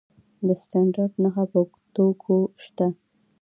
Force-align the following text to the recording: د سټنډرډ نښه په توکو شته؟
د 0.47 0.49
سټنډرډ 0.63 1.11
نښه 1.23 1.43
په 1.51 1.59
توکو 1.95 2.37
شته؟ 2.63 2.87